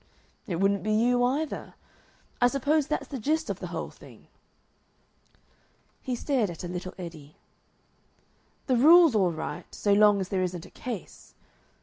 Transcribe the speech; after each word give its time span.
"It 0.47 0.55
wouldn't 0.55 0.81
be 0.81 0.91
you 0.93 1.23
either. 1.23 1.75
I 2.41 2.47
suppose 2.47 2.87
that's 2.87 3.05
the 3.07 3.19
gist 3.19 3.51
of 3.51 3.59
the 3.59 3.67
whole 3.67 3.91
thing." 3.91 4.29
He 6.01 6.15
stared 6.15 6.49
at 6.49 6.63
a 6.63 6.67
little 6.67 6.95
eddy. 6.97 7.35
"The 8.65 8.77
rule's 8.77 9.13
all 9.13 9.31
right, 9.31 9.67
so 9.71 9.93
long 9.93 10.19
as 10.19 10.29
there 10.29 10.41
isn't 10.41 10.65
a 10.65 10.71
case. 10.71 11.35